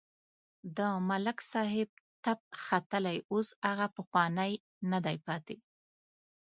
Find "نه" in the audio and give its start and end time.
4.91-4.99